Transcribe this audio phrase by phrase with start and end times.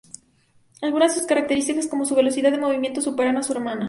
[0.81, 3.79] Algunas de sus características, como su velocidad de movimiento, superan a su hermana.